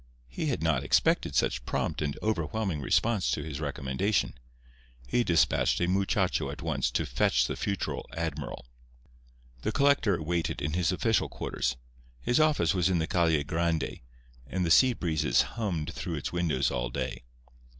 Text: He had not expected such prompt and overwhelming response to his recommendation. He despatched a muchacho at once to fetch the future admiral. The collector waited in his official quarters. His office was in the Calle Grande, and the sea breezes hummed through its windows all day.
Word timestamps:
He 0.29 0.47
had 0.47 0.63
not 0.63 0.83
expected 0.83 1.35
such 1.35 1.63
prompt 1.63 2.01
and 2.01 2.17
overwhelming 2.23 2.81
response 2.81 3.29
to 3.29 3.43
his 3.43 3.59
recommendation. 3.59 4.33
He 5.07 5.23
despatched 5.23 5.79
a 5.79 5.87
muchacho 5.87 6.49
at 6.49 6.63
once 6.63 6.89
to 6.89 7.05
fetch 7.05 7.45
the 7.45 7.55
future 7.55 7.97
admiral. 8.17 8.65
The 9.61 9.71
collector 9.71 10.19
waited 10.19 10.59
in 10.59 10.73
his 10.73 10.91
official 10.91 11.29
quarters. 11.29 11.77
His 12.19 12.39
office 12.39 12.73
was 12.73 12.89
in 12.89 12.97
the 12.97 13.05
Calle 13.05 13.43
Grande, 13.43 13.99
and 14.47 14.65
the 14.65 14.71
sea 14.71 14.93
breezes 14.93 15.43
hummed 15.53 15.93
through 15.93 16.15
its 16.15 16.33
windows 16.33 16.71
all 16.71 16.89
day. 16.89 17.21